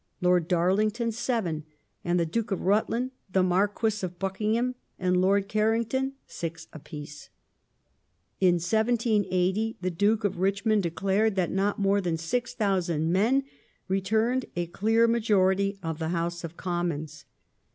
[0.19, 1.63] Lord Darlington seven,
[2.03, 7.29] and the Duke of Rutland, the Marquis of Buckingham, and Lord Carrington six apiece.
[8.39, 13.43] In 1780 the Duke of Richmond declared that not more than 6,000 men
[13.87, 17.25] returned a clear majority of the House of Commons.